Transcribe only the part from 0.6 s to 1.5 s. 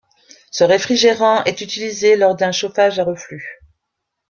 réfrigérant